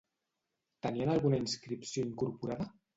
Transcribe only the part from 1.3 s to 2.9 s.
inscripció incorporada?